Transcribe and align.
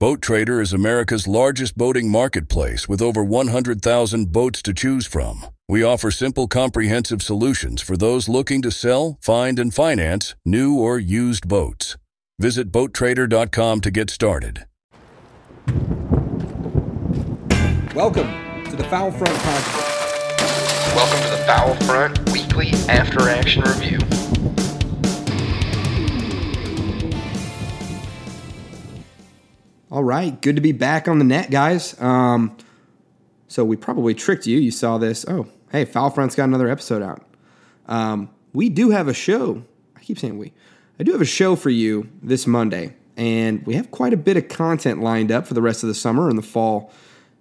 Boat 0.00 0.22
Trader 0.22 0.60
is 0.60 0.72
America's 0.72 1.26
largest 1.26 1.76
boating 1.76 2.08
marketplace 2.08 2.88
with 2.88 3.02
over 3.02 3.24
100,000 3.24 4.30
boats 4.30 4.62
to 4.62 4.72
choose 4.72 5.08
from. 5.08 5.44
We 5.68 5.82
offer 5.82 6.12
simple, 6.12 6.46
comprehensive 6.46 7.20
solutions 7.20 7.82
for 7.82 7.96
those 7.96 8.28
looking 8.28 8.62
to 8.62 8.70
sell, 8.70 9.18
find, 9.20 9.58
and 9.58 9.74
finance 9.74 10.36
new 10.44 10.78
or 10.78 11.00
used 11.00 11.48
boats. 11.48 11.96
Visit 12.38 12.70
BoatTrader.com 12.70 13.80
to 13.80 13.90
get 13.90 14.08
started. 14.08 14.66
Welcome 17.92 18.28
to 18.66 18.76
the 18.76 18.86
Foul 18.88 19.10
Front 19.10 19.34
Podcast. 19.34 20.94
Welcome 20.94 21.22
to 21.24 21.36
the 21.36 21.44
Foul 21.44 21.74
Front 21.88 22.30
Weekly 22.30 22.70
After 22.88 23.28
Action 23.28 23.62
Review. 23.62 23.98
All 29.90 30.04
right, 30.04 30.38
good 30.42 30.56
to 30.56 30.60
be 30.60 30.72
back 30.72 31.08
on 31.08 31.18
the 31.18 31.24
net, 31.24 31.50
guys. 31.50 31.98
Um, 31.98 32.54
so 33.46 33.64
we 33.64 33.74
probably 33.74 34.12
tricked 34.12 34.46
you. 34.46 34.58
You 34.58 34.70
saw 34.70 34.98
this. 34.98 35.24
Oh, 35.26 35.46
hey, 35.72 35.86
Foul 35.86 36.10
Front's 36.10 36.34
got 36.34 36.44
another 36.44 36.68
episode 36.68 37.00
out. 37.00 37.24
Um, 37.86 38.28
we 38.52 38.68
do 38.68 38.90
have 38.90 39.08
a 39.08 39.14
show. 39.14 39.64
I 39.96 40.00
keep 40.00 40.18
saying 40.18 40.36
we. 40.36 40.52
I 41.00 41.04
do 41.04 41.12
have 41.12 41.22
a 41.22 41.24
show 41.26 41.56
for 41.56 41.70
you 41.70 42.10
this 42.22 42.46
Monday, 42.46 42.96
and 43.16 43.64
we 43.66 43.76
have 43.76 43.90
quite 43.90 44.12
a 44.12 44.18
bit 44.18 44.36
of 44.36 44.48
content 44.48 45.00
lined 45.00 45.32
up 45.32 45.46
for 45.46 45.54
the 45.54 45.62
rest 45.62 45.82
of 45.82 45.88
the 45.88 45.94
summer 45.94 46.28
and 46.28 46.36
the 46.36 46.42
fall. 46.42 46.92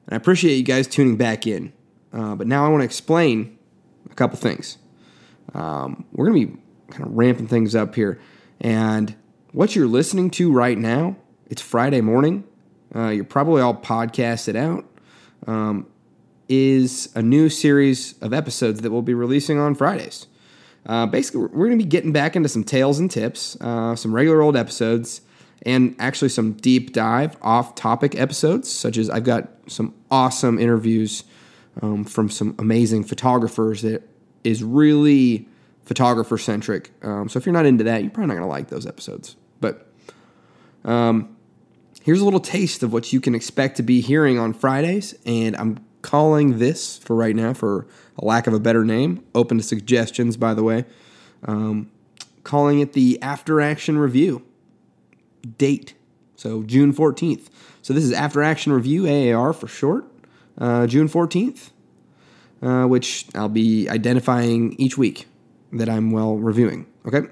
And 0.06 0.14
I 0.14 0.16
appreciate 0.16 0.56
you 0.56 0.64
guys 0.64 0.88
tuning 0.88 1.18
back 1.18 1.46
in. 1.48 1.74
Uh, 2.14 2.36
but 2.36 2.48
now 2.48 2.66
I 2.66 2.70
want 2.70 2.80
to 2.80 2.86
explain 2.86 3.58
a 4.10 4.16
couple 4.16 4.38
things. 4.38 4.78
Um, 5.54 6.06
we're 6.14 6.28
going 6.28 6.48
to 6.48 6.54
be 6.54 6.62
kind 6.92 7.06
of 7.06 7.12
ramping 7.12 7.48
things 7.48 7.76
up 7.76 7.94
here. 7.94 8.22
And 8.62 9.18
what 9.52 9.76
you're 9.76 9.86
listening 9.86 10.30
to 10.32 10.50
right 10.50 10.78
now, 10.78 11.18
it's 11.50 11.62
Friday 11.62 12.02
morning. 12.02 12.44
Uh, 12.96 13.10
you're 13.10 13.24
probably 13.24 13.62
all 13.62 13.76
podcasted 13.76 14.56
out. 14.56 14.86
Um, 15.46 15.88
is 16.50 17.10
a 17.14 17.22
new 17.22 17.50
series 17.50 18.18
of 18.22 18.34
episodes 18.34 18.82
that 18.82 18.92
we'll 18.92 19.02
be 19.02 19.14
releasing 19.14 19.60
on 19.60 19.76
Fridays. 19.76 20.28
Uh, 20.86 21.06
basically, 21.06 21.42
we're 21.42 21.68
going 21.68 21.78
to 21.78 21.84
be 21.84 21.90
getting 21.90 22.14
back 22.14 22.36
into 22.36 22.48
some 22.48 22.64
tales 22.64 23.00
and 23.00 23.12
tips, 23.12 23.60
uh, 23.60 23.96
some 23.96 24.14
regular 24.16 24.42
old 24.42 24.56
episodes, 24.56 25.22
and 25.64 25.96
actually 26.00 26.30
some 26.30 26.54
deep 26.54 26.94
dive 26.94 27.36
off 27.42 27.76
topic 27.76 28.16
episodes, 28.16 28.72
such 28.72 28.98
as 28.98 29.10
I've 29.10 29.26
got 29.26 29.50
some 29.68 29.94
awesome 30.10 30.58
interviews 30.58 31.26
um, 31.82 32.06
from 32.06 32.30
some 32.30 32.56
amazing 32.58 33.04
photographers 33.04 33.82
that 33.82 34.08
is 34.46 34.64
really 34.64 35.48
photographer 35.84 36.38
centric. 36.38 36.92
Um, 37.04 37.28
so 37.28 37.38
if 37.38 37.46
you're 37.46 37.54
not 37.54 37.66
into 37.66 37.84
that, 37.84 38.02
you're 38.02 38.12
probably 38.12 38.28
not 38.28 38.36
going 38.36 38.48
to 38.48 38.50
like 38.50 38.70
those 38.70 38.88
episodes. 38.88 39.36
But 39.60 39.92
um, 40.86 41.37
here's 42.08 42.22
a 42.22 42.24
little 42.24 42.40
taste 42.40 42.84
of 42.84 42.94
what 42.94 43.12
you 43.12 43.20
can 43.20 43.36
expect 43.36 43.76
to 43.76 43.84
be 43.84 44.00
hearing 44.00 44.40
on 44.40 44.54
Fridays, 44.54 45.14
and 45.26 45.58
I'm 45.58 45.86
calling 46.02 46.58
this 46.58 46.98
for 46.98 47.18
right 47.18 47.36
now, 47.36 47.54
for 47.54 47.86
a 48.18 48.24
lack 48.24 48.48
of 48.48 48.54
a 48.54 48.62
better 48.62 48.86
name, 48.86 49.26
open 49.36 49.58
to 49.58 49.64
suggestions, 49.64 50.38
by 50.38 50.54
the 50.54 50.64
way, 50.64 50.86
um, 51.44 51.92
calling 52.46 52.80
it 52.80 52.94
the 52.94 53.22
After 53.22 53.60
Action 53.60 53.98
Review 53.98 54.42
date. 55.58 55.96
So 56.38 56.64
June 56.64 56.94
14th. 56.94 57.50
So 57.82 57.94
this 57.94 58.06
is 58.06 58.14
After 58.14 58.42
Action 58.42 58.72
Review, 58.72 59.06
AAR 59.06 59.52
for 59.52 59.68
short, 59.68 60.06
uh, 60.58 60.88
June 60.88 61.10
14th, 61.10 61.72
uh, 62.62 62.86
which 62.86 63.26
I'll 63.36 63.50
be 63.50 63.90
identifying 63.90 64.80
each 64.80 64.98
week 64.98 65.28
that 65.74 65.90
I'm 65.90 66.12
well 66.12 66.38
reviewing. 66.38 66.86
Okay. 67.06 67.28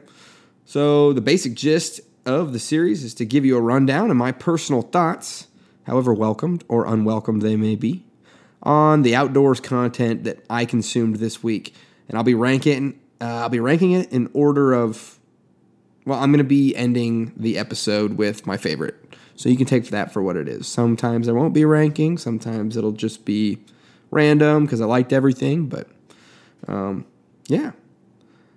So 0.66 1.14
the 1.14 1.22
basic 1.22 1.54
gist 1.54 2.02
of 2.26 2.54
the 2.54 2.60
series 2.60 3.04
is 3.04 3.14
to 3.16 3.26
give 3.26 3.46
you 3.46 3.58
a 3.58 3.62
rundown 3.62 4.10
of 4.12 4.18
my 4.18 4.32
personal 4.32 4.82
thoughts, 4.82 5.48
however 5.84 6.14
welcomed 6.14 6.64
or 6.68 6.86
unwelcomed 6.86 7.42
they 7.42 7.56
may 7.56 7.76
be, 7.76 8.04
on 8.64 9.04
the 9.04 9.16
outdoors 9.16 9.60
content 9.60 10.24
that 10.24 10.44
I 10.50 10.66
consumed 10.66 11.18
this 11.18 11.44
week, 11.44 11.74
and 12.08 12.18
I'll 12.18 12.24
be 12.24 12.34
ranking. 12.34 13.00
Uh, 13.22 13.26
I'll 13.26 13.50
be 13.50 13.60
ranking 13.60 13.92
it 13.92 14.12
in 14.12 14.30
order 14.34 14.74
of. 14.74 15.20
Well, 16.06 16.20
I'm 16.20 16.32
going 16.32 16.38
to 16.38 16.44
be 16.44 16.76
ending 16.76 17.34
the 17.36 17.58
episode 17.58 18.18
with 18.18 18.46
my 18.46 18.58
favorite, 18.58 18.96
so 19.36 19.50
you 19.50 19.58
can 19.58 19.66
take 19.66 19.90
that 19.90 20.12
for 20.12 20.22
what 20.22 20.36
it 20.36 20.48
is. 20.48 20.68
Sometimes 20.68 21.26
there 21.26 21.34
won't 21.36 21.54
be 21.54 21.66
ranking. 21.66 22.18
Sometimes 22.18 22.78
it'll 22.78 22.92
just 22.92 23.26
be 23.26 23.60
random 24.12 24.66
because 24.66 24.82
I 24.82 24.86
liked 24.86 25.12
everything. 25.12 25.66
But 25.68 25.88
um, 26.68 27.06
yeah, 27.48 27.72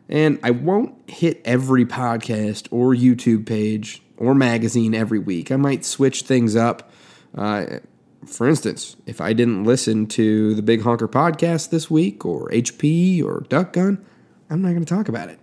and 0.09 0.39
I 0.43 0.51
won't 0.51 0.95
hit 1.11 1.41
every 1.45 1.85
podcast 1.85 2.69
or 2.71 2.95
YouTube 2.95 3.47
page 3.47 4.03
or 4.17 4.35
magazine 4.35 4.95
every 4.95 5.19
week. 5.19 5.53
I 5.53 5.57
might 5.57 5.85
switch 5.85 6.23
things 6.23 6.57
up. 6.57 6.91
Uh, 7.35 7.79
for 8.27 8.49
instance, 8.49 8.97
if 9.07 9.21
I 9.21 9.33
didn't 9.33 9.65
listen 9.65 10.07
to 10.09 10.55
the 10.55 10.63
Big 10.63 10.83
Honker 10.83 11.09
podcast 11.09 11.71
this 11.71 11.91
week 11.91 12.25
or 12.25 12.49
HB 12.51 13.23
or 13.25 13.45
Duck 13.49 13.73
Gun, 13.73 14.05
I'm 14.51 14.63
not 14.63 14.71
going 14.71 14.85
to 14.85 14.95
talk 14.95 15.09
about 15.09 15.29
it. 15.29 15.39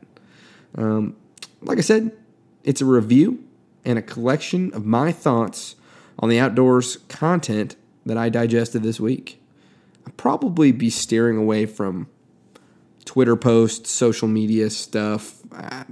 Um, 0.76 1.16
like 1.62 1.78
I 1.78 1.82
said, 1.82 2.12
it's 2.64 2.82
a 2.82 2.86
review 2.86 3.44
and 3.86 4.00
a 4.00 4.02
collection 4.02 4.74
of 4.74 4.86
my 4.86 5.12
thoughts 5.12 5.76
on 6.20 6.30
the 6.30 6.40
outdoors 6.40 6.98
content 7.08 7.76
that 8.06 8.18
I 8.18 8.30
digested 8.30 8.84
this 8.84 9.00
week. 9.00 9.42
I'll 10.06 10.14
probably 10.14 10.72
be 10.72 10.90
steering 10.90 11.38
away 11.38 11.66
from 11.66 12.08
Twitter 13.06 13.36
posts, 13.36 13.92
social 13.92 14.28
media 14.28 14.70
stuff. 14.70 15.42
Uh, 15.52 15.84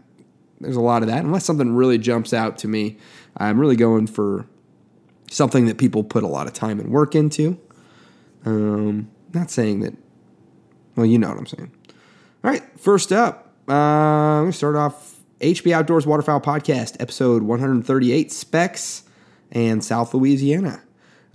there's 0.60 0.76
a 0.76 0.82
lot 0.82 1.04
of 1.04 1.10
that. 1.10 1.24
Unless 1.24 1.46
something 1.46 1.74
really 1.74 1.98
jumps 1.98 2.34
out 2.34 2.58
to 2.60 2.68
me, 2.68 2.98
I'm 3.38 3.60
really 3.60 3.76
going 3.76 4.08
for 4.08 4.48
something 5.30 5.66
that 5.66 5.78
people 5.78 6.04
put 6.04 6.24
a 6.24 6.28
lot 6.28 6.48
of 6.48 6.54
time 6.54 6.80
and 6.80 6.92
work 6.92 7.16
into. 7.16 7.60
Um, 8.46 9.10
not 9.34 9.50
saying 9.50 9.82
that, 9.82 9.94
well, 10.96 11.06
you 11.06 11.18
know 11.18 11.30
what 11.30 11.38
I'm 11.38 11.48
saying. 11.48 11.72
All 12.44 12.52
right, 12.52 12.64
first 12.80 13.12
up, 13.12 13.54
uh, 13.68 13.74
I'm 13.74 14.44
going 14.44 14.52
to 14.52 14.58
start 14.58 14.76
off 14.76 15.22
HB 15.40 15.72
Outdoors 15.72 16.06
Waterfowl 16.06 16.42
Podcast, 16.42 16.98
episode 17.00 17.44
138 17.44 18.32
Specs 18.32 19.04
and 19.52 19.84
South 19.84 20.14
Louisiana. 20.14 20.82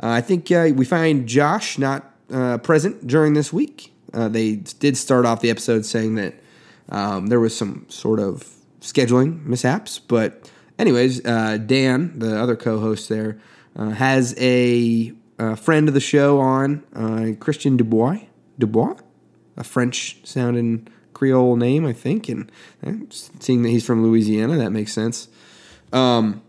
Uh, 0.02 0.08
I 0.08 0.20
think 0.20 0.50
uh, 0.50 0.70
we 0.74 0.84
find 0.84 1.26
Josh 1.26 1.78
not 1.78 2.14
uh, 2.32 2.58
present 2.58 3.06
during 3.06 3.34
this 3.34 3.52
week. 3.52 3.92
Uh, 4.12 4.28
they 4.28 4.56
did 4.56 4.96
start 4.96 5.26
off 5.26 5.40
the 5.40 5.50
episode 5.50 5.84
saying 5.84 6.14
that 6.14 6.34
um, 6.88 7.26
there 7.26 7.40
was 7.40 7.56
some 7.56 7.86
sort 7.88 8.20
of 8.20 8.46
scheduling 8.80 9.44
mishaps, 9.44 9.98
but 9.98 10.50
anyways, 10.78 11.24
uh, 11.26 11.58
Dan, 11.58 12.18
the 12.18 12.40
other 12.40 12.56
co-host 12.56 13.08
there, 13.08 13.38
uh, 13.76 13.90
has 13.90 14.34
a, 14.38 15.12
a, 15.38 15.56
friend 15.56 15.88
of 15.88 15.94
the 15.94 16.00
show 16.00 16.40
on, 16.40 16.82
uh, 16.94 17.32
Christian 17.38 17.76
Dubois, 17.76 18.20
Dubois, 18.58 18.96
a 19.56 19.64
French-sounding 19.64 20.88
Creole 21.12 21.56
name, 21.56 21.84
I 21.84 21.92
think, 21.92 22.28
and 22.28 22.50
uh, 22.86 22.92
seeing 23.10 23.62
that 23.62 23.70
he's 23.70 23.84
from 23.84 24.02
Louisiana, 24.04 24.56
that 24.56 24.70
makes 24.70 24.92
sense. 24.92 25.28
Um, 25.92 26.42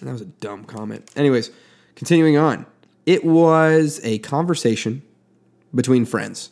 that 0.00 0.12
was 0.12 0.20
a 0.20 0.26
dumb 0.26 0.64
comment. 0.64 1.10
Anyways, 1.16 1.50
continuing 1.96 2.36
on, 2.36 2.64
it 3.06 3.24
was 3.24 4.00
a 4.04 4.18
conversation 4.18 5.02
between 5.74 6.04
friends 6.04 6.50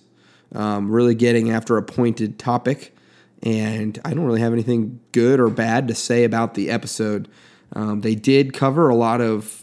um, 0.54 0.90
really 0.90 1.14
getting 1.14 1.50
after 1.50 1.76
a 1.76 1.82
pointed 1.82 2.38
topic. 2.38 2.94
And 3.42 3.98
I 4.04 4.12
don't 4.12 4.24
really 4.24 4.40
have 4.40 4.52
anything 4.52 5.00
good 5.12 5.40
or 5.40 5.48
bad 5.48 5.88
to 5.88 5.94
say 5.94 6.24
about 6.24 6.54
the 6.54 6.70
episode. 6.70 7.28
Um, 7.72 8.00
they 8.02 8.14
did 8.14 8.52
cover 8.52 8.88
a 8.88 8.94
lot 8.94 9.20
of 9.20 9.62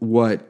what 0.00 0.48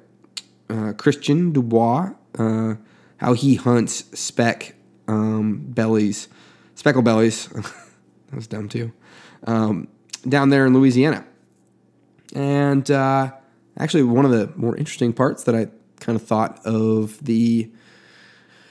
uh, 0.69 0.93
Christian 0.95 1.53
Dubois, 1.53 2.13
uh, 2.39 2.75
how 3.19 3.35
he 3.35 3.55
hunts 3.55 4.05
speck 4.19 4.75
um, 5.07 5.59
bellies, 5.69 6.29
speckle 6.75 7.03
bellies. 7.03 7.47
that 7.49 8.35
was 8.35 8.47
dumb 8.47 8.69
too. 8.69 8.93
Um, 9.47 9.89
down 10.29 10.51
there 10.51 10.67
in 10.67 10.75
Louisiana. 10.75 11.25
And 12.35 12.91
uh, 12.91 13.33
actually, 13.79 14.03
one 14.03 14.25
of 14.25 14.31
the 14.31 14.53
more 14.57 14.77
interesting 14.77 15.13
parts 15.13 15.45
that 15.45 15.55
I 15.55 15.69
kind 16.01 16.17
of 16.17 16.27
thought 16.27 16.65
of 16.65 17.23
the 17.25 17.71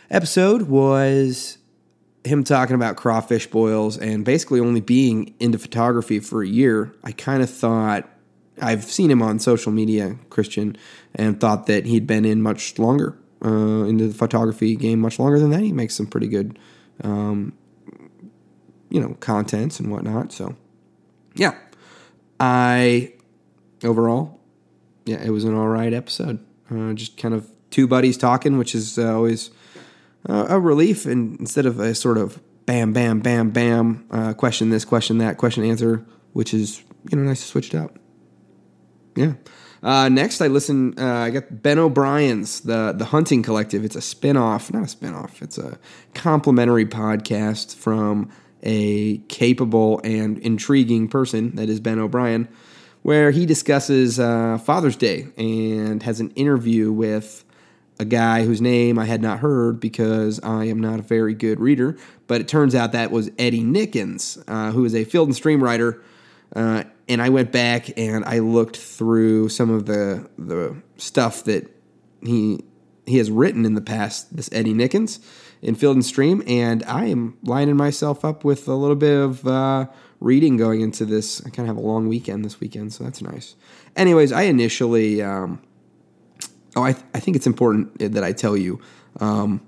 episode 0.09 0.63
was 0.63 1.57
him 2.23 2.43
talking 2.43 2.75
about 2.75 2.97
crawfish 2.97 3.47
boils 3.47 3.97
and 3.97 4.25
basically 4.25 4.59
only 4.59 4.81
being 4.81 5.33
into 5.39 5.57
photography 5.57 6.19
for 6.19 6.43
a 6.43 6.47
year. 6.47 6.93
I 7.03 7.11
kind 7.11 7.41
of 7.41 7.49
thought 7.49 8.09
I've 8.61 8.83
seen 8.83 9.11
him 9.11 9.21
on 9.21 9.39
social 9.39 9.71
media, 9.71 10.17
Christian, 10.29 10.77
and 11.15 11.39
thought 11.39 11.67
that 11.67 11.85
he'd 11.85 12.07
been 12.07 12.25
in 12.25 12.41
much 12.41 12.77
longer 12.79 13.17
uh, 13.43 13.83
into 13.83 14.07
the 14.07 14.13
photography 14.13 14.75
game, 14.75 14.99
much 14.99 15.19
longer 15.19 15.39
than 15.39 15.51
that. 15.51 15.61
He 15.61 15.71
makes 15.71 15.95
some 15.95 16.07
pretty 16.07 16.27
good, 16.27 16.57
um, 17.03 17.53
you 18.89 18.99
know, 18.99 19.15
contents 19.19 19.79
and 19.79 19.91
whatnot. 19.91 20.31
So, 20.31 20.55
yeah, 21.35 21.55
I 22.39 23.13
overall, 23.83 24.39
yeah, 25.05 25.21
it 25.23 25.29
was 25.29 25.43
an 25.43 25.53
all 25.53 25.67
right 25.67 25.93
episode. 25.93 26.39
Uh, 26.69 26.93
just 26.93 27.17
kind 27.17 27.33
of 27.33 27.47
two 27.69 27.87
buddies 27.87 28.17
talking, 28.17 28.57
which 28.57 28.73
is 28.73 28.97
uh, 28.97 29.13
always 29.13 29.51
uh, 30.27 30.47
a 30.49 30.59
relief, 30.59 31.05
and 31.05 31.39
instead 31.39 31.65
of 31.65 31.79
a 31.79 31.95
sort 31.95 32.17
of 32.17 32.41
bam, 32.65 32.93
bam, 32.93 33.19
bam, 33.19 33.49
bam, 33.49 34.05
uh, 34.11 34.33
question 34.33 34.69
this, 34.69 34.85
question 34.85 35.17
that, 35.19 35.37
question 35.37 35.63
answer, 35.63 36.05
which 36.33 36.53
is 36.53 36.83
you 37.09 37.17
know 37.17 37.23
nice 37.23 37.41
to 37.41 37.47
switch 37.47 37.73
it 37.73 37.77
up. 37.77 37.97
Yeah. 39.15 39.33
Uh, 39.81 40.09
next, 40.09 40.41
I 40.41 40.47
listen. 40.47 40.95
Uh, 40.97 41.05
I 41.05 41.29
got 41.29 41.61
Ben 41.61 41.79
O'Brien's 41.79 42.61
the 42.61 42.93
the 42.95 43.05
Hunting 43.05 43.43
Collective. 43.43 43.85
It's 43.85 43.95
a 43.95 43.99
spinoff, 43.99 44.73
not 44.73 44.83
a 44.83 44.95
spinoff. 44.95 45.41
It's 45.41 45.57
a 45.57 45.79
complimentary 46.13 46.85
podcast 46.85 47.75
from 47.75 48.29
a 48.63 49.19
capable 49.29 50.01
and 50.03 50.39
intriguing 50.39 51.07
person 51.07 51.55
that 51.55 51.69
is 51.69 51.79
Ben 51.79 51.99
O'Brien, 51.99 52.47
where 53.03 53.31
he 53.31 53.45
discusses 53.45 54.19
uh, 54.19 54.57
Father's 54.57 54.95
Day 54.95 55.27
and 55.37 56.01
has 56.03 56.19
an 56.19 56.31
interview 56.31 56.91
with 56.91 57.45
a 57.99 58.05
guy 58.05 58.45
whose 58.45 58.61
name 58.61 58.99
I 58.99 59.05
had 59.05 59.21
not 59.21 59.39
heard 59.39 59.79
because 59.79 60.39
I 60.41 60.65
am 60.65 60.79
not 60.79 60.99
a 60.99 61.03
very 61.03 61.33
good 61.33 61.59
reader. 61.59 61.97
But 62.27 62.41
it 62.41 62.47
turns 62.47 62.75
out 62.75 62.91
that 62.91 63.11
was 63.11 63.31
Eddie 63.39 63.63
Nickens, 63.63 64.43
uh, 64.47 64.71
who 64.71 64.85
is 64.85 64.93
a 64.93 65.03
Field 65.03 65.29
and 65.29 65.35
Stream 65.35 65.63
writer. 65.63 66.01
Uh, 66.55 66.83
and 67.09 67.21
I 67.21 67.29
went 67.29 67.51
back 67.51 67.97
and 67.97 68.23
I 68.25 68.39
looked 68.39 68.77
through 68.77 69.49
some 69.49 69.69
of 69.69 69.85
the 69.85 70.29
the 70.37 70.75
stuff 70.97 71.43
that 71.45 71.69
he 72.21 72.63
he 73.05 73.17
has 73.17 73.31
written 73.31 73.65
in 73.65 73.73
the 73.73 73.81
past. 73.81 74.35
This 74.35 74.49
Eddie 74.51 74.73
Nickens 74.73 75.19
in 75.61 75.75
Field 75.75 75.95
and 75.95 76.05
Stream, 76.05 76.43
and 76.47 76.83
I 76.85 77.05
am 77.05 77.37
lining 77.43 77.77
myself 77.77 78.23
up 78.23 78.43
with 78.43 78.67
a 78.67 78.75
little 78.75 78.95
bit 78.95 79.17
of 79.17 79.47
uh, 79.47 79.87
reading 80.19 80.57
going 80.57 80.81
into 80.81 81.05
this. 81.05 81.41
I 81.45 81.49
kind 81.49 81.69
of 81.69 81.75
have 81.75 81.83
a 81.83 81.87
long 81.87 82.07
weekend 82.07 82.45
this 82.45 82.59
weekend, 82.59 82.93
so 82.93 83.03
that's 83.03 83.21
nice. 83.21 83.55
Anyways, 83.95 84.31
I 84.31 84.43
initially. 84.43 85.21
Um, 85.21 85.61
oh, 86.77 86.83
I, 86.83 86.93
th- 86.93 87.05
I 87.13 87.19
think 87.19 87.35
it's 87.35 87.47
important 87.47 87.97
that 88.13 88.23
I 88.23 88.31
tell 88.31 88.55
you 88.55 88.79
um, 89.19 89.61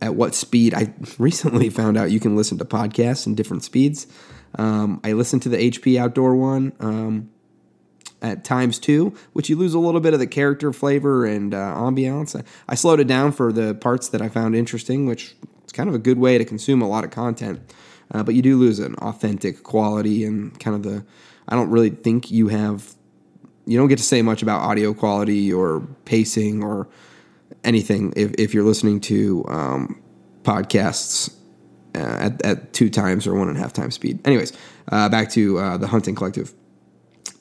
at 0.00 0.14
what 0.14 0.34
speed. 0.34 0.74
I 0.74 0.92
recently 1.18 1.70
found 1.70 1.96
out 1.96 2.10
you 2.10 2.20
can 2.20 2.34
listen 2.34 2.58
to 2.58 2.64
podcasts 2.64 3.26
in 3.26 3.34
different 3.34 3.62
speeds. 3.62 4.06
Um, 4.54 5.00
I 5.04 5.12
listened 5.12 5.42
to 5.42 5.48
the 5.50 5.70
HB 5.70 5.98
Outdoor 5.98 6.34
one 6.34 6.72
um, 6.80 7.30
at 8.22 8.44
times 8.44 8.78
two, 8.78 9.14
which 9.34 9.50
you 9.50 9.56
lose 9.56 9.74
a 9.74 9.78
little 9.78 10.00
bit 10.00 10.14
of 10.14 10.20
the 10.20 10.26
character 10.26 10.72
flavor 10.72 11.26
and 11.26 11.52
uh, 11.52 11.74
ambiance. 11.74 12.34
I, 12.34 12.44
I, 12.66 12.74
slowed 12.74 12.98
it 12.98 13.06
down 13.06 13.32
for 13.32 13.52
the 13.52 13.74
parts 13.74 14.08
that 14.08 14.22
I 14.22 14.30
found 14.30 14.56
interesting, 14.56 15.06
which 15.06 15.36
is 15.66 15.72
kind 15.72 15.88
of 15.88 15.94
a 15.94 15.98
good 15.98 16.18
way 16.18 16.38
to 16.38 16.46
consume 16.46 16.80
a 16.80 16.88
lot 16.88 17.04
of 17.04 17.10
content. 17.10 17.60
Uh, 18.10 18.22
but 18.22 18.34
you 18.34 18.40
do 18.40 18.56
lose 18.56 18.78
an 18.78 18.94
authentic 18.96 19.62
quality 19.62 20.24
and 20.24 20.58
kind 20.58 20.74
of 20.74 20.82
the. 20.82 21.04
I 21.46 21.54
don't 21.54 21.70
really 21.70 21.90
think 21.90 22.30
you 22.30 22.48
have. 22.48 22.94
You 23.68 23.78
don't 23.78 23.88
get 23.88 23.98
to 23.98 24.04
say 24.04 24.22
much 24.22 24.42
about 24.42 24.62
audio 24.62 24.94
quality 24.94 25.52
or 25.52 25.86
pacing 26.06 26.64
or 26.64 26.88
anything 27.64 28.12
if, 28.16 28.32
if 28.38 28.54
you're 28.54 28.64
listening 28.64 29.00
to 29.00 29.44
um, 29.48 30.02
podcasts 30.42 31.34
uh, 31.94 31.98
at, 31.98 32.42
at 32.44 32.72
two 32.72 32.88
times 32.88 33.26
or 33.26 33.34
one 33.34 33.48
and 33.48 33.58
a 33.58 33.60
half 33.60 33.74
times 33.74 33.94
speed. 33.94 34.26
Anyways, 34.26 34.52
uh, 34.90 35.08
back 35.10 35.30
to 35.30 35.58
uh, 35.58 35.76
the 35.76 35.86
Hunting 35.86 36.14
Collective. 36.14 36.54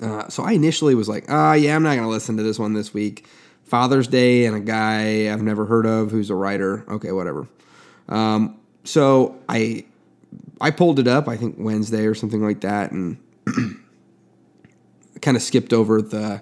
Uh, 0.02 0.28
so 0.28 0.44
I 0.44 0.52
initially 0.52 0.96
was 0.96 1.08
like, 1.08 1.26
ah, 1.30 1.52
oh, 1.52 1.54
yeah, 1.54 1.76
I'm 1.76 1.84
not 1.84 1.92
going 1.92 2.04
to 2.04 2.10
listen 2.10 2.36
to 2.38 2.44
this 2.44 2.60
one 2.60 2.74
this 2.74 2.94
week. 2.94 3.26
Father's 3.64 4.08
Day 4.08 4.46
and 4.46 4.56
a 4.56 4.60
guy 4.60 5.32
I've 5.32 5.42
never 5.42 5.66
heard 5.66 5.86
of 5.86 6.12
who's 6.12 6.30
a 6.30 6.36
writer. 6.36 6.86
Okay, 6.90 7.12
whatever. 7.12 7.48
Um, 8.10 8.60
so 8.84 9.40
I 9.50 9.86
I 10.60 10.72
pulled 10.72 11.00
it 11.00 11.08
up, 11.08 11.28
I 11.28 11.38
think 11.38 11.56
Wednesday 11.58 12.06
or 12.06 12.16
something 12.16 12.44
like 12.44 12.62
that, 12.62 12.92
and 12.92 13.18
kind 15.22 15.38
of 15.38 15.44
skipped 15.44 15.74
over 15.74 16.02
the 16.02 16.42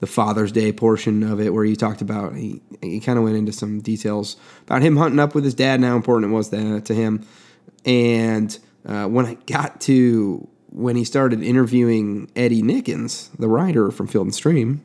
the 0.00 0.06
Father's 0.06 0.52
Day 0.52 0.72
portion 0.72 1.22
of 1.22 1.40
it 1.40 1.54
where 1.54 1.64
he 1.64 1.74
talked 1.74 2.02
about 2.02 2.34
he 2.34 2.62
he 2.82 3.00
kind 3.00 3.18
of 3.18 3.24
went 3.24 3.36
into 3.36 3.52
some 3.52 3.80
details 3.80 4.36
about 4.62 4.82
him 4.82 4.96
hunting 4.96 5.18
up 5.18 5.34
with 5.34 5.44
his 5.44 5.54
dad 5.54 5.76
and 5.76 5.84
how 5.84 5.96
important 5.96 6.30
it 6.30 6.34
was 6.34 6.50
to, 6.50 6.80
to 6.82 6.94
him. 6.94 7.26
And 7.84 8.58
uh, 8.84 9.06
when 9.06 9.26
I 9.26 9.34
got 9.46 9.80
to 9.82 10.48
when 10.70 10.96
he 10.96 11.04
started 11.04 11.42
interviewing 11.42 12.30
Eddie 12.36 12.62
Nickens, 12.62 13.30
the 13.38 13.48
writer 13.48 13.90
from 13.90 14.06
Field 14.06 14.26
and 14.26 14.34
Stream, 14.34 14.84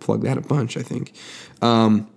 plug 0.00 0.22
that 0.22 0.38
a 0.38 0.40
bunch, 0.40 0.76
I 0.76 0.82
think. 0.82 1.12
Um, 1.60 2.08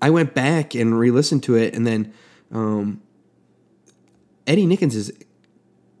I 0.00 0.10
went 0.10 0.32
back 0.32 0.74
and 0.74 0.98
re-listened 0.98 1.42
to 1.44 1.56
it, 1.56 1.74
and 1.74 1.86
then 1.86 2.12
um, 2.50 3.02
Eddie 4.46 4.66
Nickens 4.66 4.94
is 4.94 5.12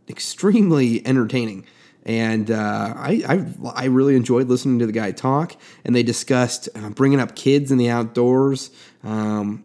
extremely 0.08 1.06
entertaining, 1.06 1.66
and 2.04 2.50
uh, 2.50 2.94
I, 2.96 3.22
I, 3.28 3.82
I 3.82 3.84
really 3.86 4.16
enjoyed 4.16 4.48
listening 4.48 4.78
to 4.80 4.86
the 4.86 4.92
guy 4.92 5.12
talk. 5.12 5.56
And 5.84 5.94
they 5.94 6.02
discussed 6.02 6.68
uh, 6.74 6.90
bringing 6.90 7.20
up 7.20 7.34
kids 7.34 7.70
in 7.70 7.78
the 7.78 7.90
outdoors, 7.90 8.70
um, 9.02 9.64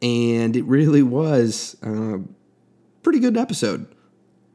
and 0.00 0.56
it 0.56 0.64
really 0.64 1.02
was. 1.02 1.76
Uh, 1.82 2.18
pretty 3.02 3.20
good 3.20 3.36
episode. 3.36 3.86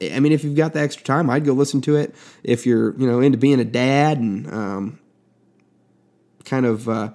I 0.02 0.20
mean, 0.20 0.32
if 0.32 0.44
you've 0.44 0.56
got 0.56 0.74
the 0.74 0.80
extra 0.80 1.04
time, 1.04 1.30
I'd 1.30 1.46
go 1.46 1.54
listen 1.54 1.82
to 1.82 1.96
it. 1.96 2.14
If 2.44 2.66
you're, 2.66 2.96
you 3.00 3.08
know, 3.08 3.20
into 3.20 3.38
being 3.38 3.60
a 3.60 3.66
dad 3.66 4.20
and 4.20 4.54
um, 4.54 5.00
kind 6.46 6.66
of 6.66 6.90
uh, 6.90 7.14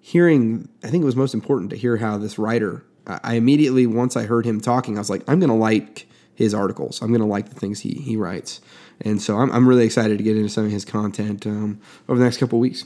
hearing, 0.00 0.68
I 0.82 0.88
think 0.88 1.02
it 1.02 1.06
was 1.06 1.16
most 1.16 1.32
important 1.32 1.70
to 1.70 1.76
hear 1.76 1.96
how 1.96 2.18
this 2.18 2.38
writer. 2.38 2.84
I 3.06 3.34
immediately, 3.34 3.86
once 3.86 4.16
I 4.16 4.24
heard 4.24 4.44
him 4.44 4.60
talking, 4.60 4.96
I 4.96 5.00
was 5.00 5.10
like, 5.10 5.22
I'm 5.26 5.40
going 5.40 5.50
to 5.50 5.56
like 5.56 6.06
his 6.34 6.54
articles. 6.54 7.00
I'm 7.02 7.08
going 7.08 7.20
to 7.20 7.26
like 7.26 7.48
the 7.48 7.58
things 7.58 7.80
he 7.80 7.94
he 7.94 8.16
writes, 8.16 8.60
and 9.04 9.20
so 9.20 9.38
I'm 9.38 9.50
I'm 9.52 9.68
really 9.68 9.84
excited 9.84 10.18
to 10.18 10.24
get 10.24 10.36
into 10.36 10.48
some 10.48 10.64
of 10.64 10.70
his 10.70 10.84
content 10.84 11.46
um, 11.46 11.80
over 12.08 12.18
the 12.18 12.24
next 12.24 12.38
couple 12.38 12.58
weeks. 12.58 12.84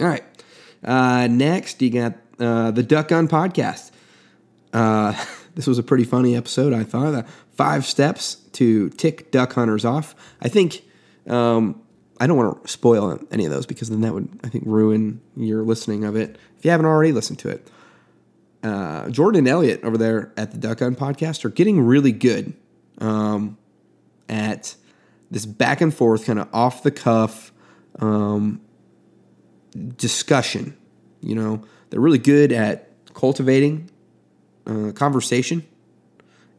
All 0.00 0.06
right, 0.06 0.24
uh, 0.84 1.26
next 1.28 1.82
you 1.82 1.90
got 1.90 2.14
uh, 2.38 2.70
the 2.70 2.82
Duck 2.82 3.08
Gun 3.08 3.28
podcast. 3.28 3.90
Uh, 4.72 5.14
This 5.54 5.66
was 5.66 5.78
a 5.78 5.82
pretty 5.82 6.04
funny 6.04 6.36
episode, 6.36 6.72
I 6.72 6.84
thought. 6.84 7.14
Uh, 7.14 7.22
five 7.52 7.84
steps 7.84 8.36
to 8.52 8.88
tick 8.90 9.30
duck 9.30 9.52
hunters 9.52 9.84
off. 9.84 10.14
I 10.40 10.48
think 10.48 10.82
um, 11.26 11.82
I 12.18 12.26
don't 12.26 12.36
want 12.36 12.62
to 12.62 12.68
spoil 12.70 13.18
any 13.30 13.44
of 13.44 13.50
those 13.50 13.66
because 13.66 13.90
then 13.90 14.00
that 14.02 14.14
would, 14.14 14.28
I 14.44 14.48
think, 14.48 14.64
ruin 14.66 15.20
your 15.36 15.62
listening 15.62 16.04
of 16.04 16.16
it 16.16 16.38
if 16.58 16.64
you 16.64 16.70
haven't 16.70 16.86
already 16.86 17.12
listened 17.12 17.38
to 17.40 17.48
it. 17.48 17.68
Uh, 18.62 19.08
Jordan 19.08 19.40
and 19.40 19.48
Elliot 19.48 19.80
over 19.82 19.96
there 19.96 20.32
at 20.36 20.52
the 20.52 20.58
Duck 20.58 20.78
Gun 20.78 20.94
podcast 20.94 21.44
are 21.44 21.50
getting 21.50 21.80
really 21.80 22.12
good 22.12 22.54
um, 22.98 23.56
at 24.28 24.76
this 25.30 25.46
back 25.46 25.80
and 25.80 25.94
forth, 25.94 26.26
kind 26.26 26.38
of 26.38 26.48
off 26.52 26.82
the 26.82 26.90
cuff 26.90 27.52
um, 28.00 28.60
discussion. 29.96 30.76
You 31.20 31.34
know, 31.34 31.62
they're 31.90 32.00
really 32.00 32.18
good 32.18 32.52
at 32.52 32.90
cultivating 33.14 33.90
uh, 34.66 34.92
conversation, 34.92 35.66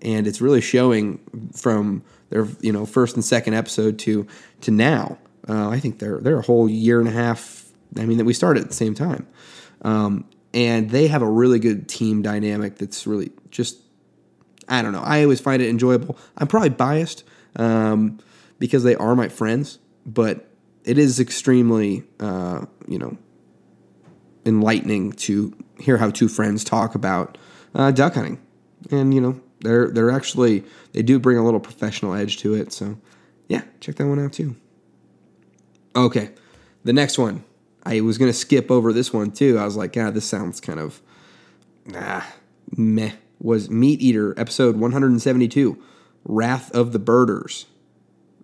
and 0.02 0.28
it's 0.28 0.42
really 0.42 0.62
showing 0.62 1.20
from 1.54 2.04
their 2.30 2.48
you 2.62 2.72
know 2.72 2.86
first 2.86 3.16
and 3.16 3.24
second 3.24 3.54
episode 3.54 4.00
to 4.00 4.28
to 4.62 4.72
now. 4.72 5.18
Uh, 5.48 5.70
I 5.70 5.80
think 5.80 6.00
they're 6.00 6.20
they're 6.20 6.40
a 6.40 6.44
whole 6.44 6.70
year 6.70 7.00
and 7.00 7.08
a 7.08 7.12
half. 7.12 7.70
I 7.98 8.06
mean 8.06 8.18
that 8.18 8.26
we 8.26 8.34
started 8.34 8.64
at 8.64 8.70
the 8.70 8.76
same 8.76 8.96
time, 8.96 9.28
um, 9.82 10.26
and 10.54 10.90
they 10.90 11.08
have 11.08 11.22
a 11.22 11.30
really 11.30 11.60
good 11.60 11.90
team 11.90 12.22
dynamic. 12.22 12.78
That's 12.78 13.06
really 13.06 13.32
just 13.50 13.78
I 14.68 14.82
don't 14.82 14.94
know. 14.94 15.02
I 15.04 15.24
always 15.24 15.42
find 15.42 15.62
it 15.62 15.70
enjoyable. 15.70 16.18
I'm 16.38 16.48
probably 16.48 16.70
biased 16.70 17.24
um, 17.58 18.20
because 18.62 18.84
they 18.84 18.96
are 18.96 19.16
my 19.16 19.28
friends, 19.28 19.80
but 20.06 20.48
it 20.86 21.00
is 21.00 21.20
extremely 21.20 22.04
uh, 22.20 22.66
you 22.88 23.00
know 23.00 23.18
enlightening 24.46 25.12
to 25.14 25.54
hear 25.80 25.98
how 25.98 26.12
two 26.12 26.30
friends 26.30 26.64
talk 26.64 26.94
about 26.94 27.40
uh, 27.74 27.92
duck 27.92 28.14
hunting, 28.14 28.40
and 28.92 29.14
you 29.14 29.20
know 29.20 29.42
they're 29.62 29.90
they're 29.90 30.12
actually 30.12 30.64
they 30.94 31.02
do 31.02 31.20
bring 31.20 31.38
a 31.38 31.44
little 31.44 31.60
professional 31.60 32.14
edge 32.14 32.38
to 32.38 32.54
it. 32.54 32.72
So 32.72 32.98
yeah, 33.50 33.64
check 33.80 33.96
that 33.96 34.08
one 34.08 34.24
out 34.24 34.34
too. 34.34 34.56
Okay, 35.96 36.30
the 36.84 36.94
next 36.94 37.18
one 37.18 37.44
I 37.84 38.02
was 38.02 38.20
gonna 38.20 38.32
skip 38.32 38.70
over 38.70 38.94
this 38.94 39.12
one 39.12 39.32
too. 39.32 39.58
I 39.58 39.66
was 39.66 39.76
like, 39.76 39.94
God, 39.94 40.14
this 40.14 40.26
sounds 40.26 40.62
kind 40.62 40.80
of 40.80 41.02
nah, 41.86 42.22
meh. 42.78 43.14
Was 43.40 43.72
Meat 43.72 44.02
Eater 44.02 44.40
episode 44.40 44.78
172, 44.78 45.82
Wrath 46.26 46.70
of 46.76 46.92
the 46.92 47.00
Birders, 47.00 47.66